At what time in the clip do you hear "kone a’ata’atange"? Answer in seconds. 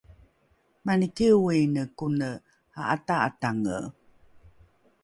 1.97-3.77